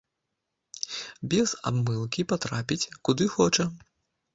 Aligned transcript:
Без 1.35 1.49
абмылкі 1.73 2.21
патрапіць, 2.35 2.83
куды 3.07 3.33
хоча. 3.41 3.73